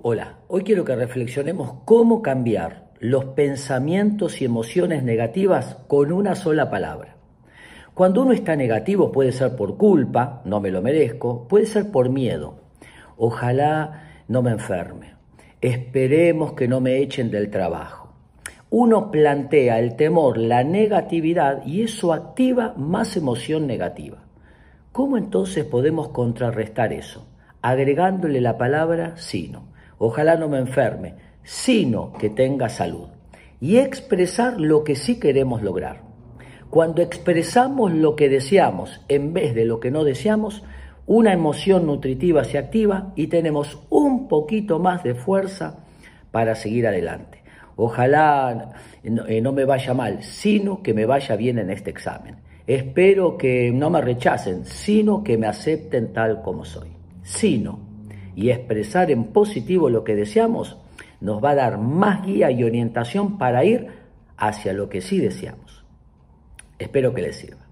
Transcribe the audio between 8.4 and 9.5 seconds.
negativo puede